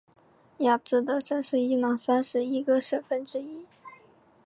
[0.57, 3.67] 亚兹德省是伊朗三十一个省份之一。